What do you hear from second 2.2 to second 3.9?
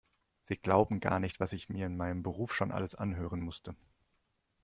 Beruf schon alles anhören musste.